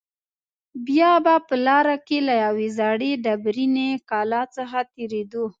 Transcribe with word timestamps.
بیا 0.87 1.11
به 1.25 1.35
په 1.47 1.55
لاره 1.65 1.95
کې 2.07 2.17
له 2.27 2.33
یوې 2.45 2.67
زړې 2.79 3.11
ډبرینې 3.23 3.89
کلا 4.09 4.43
څخه 4.55 4.77
تېرېدو. 4.93 5.43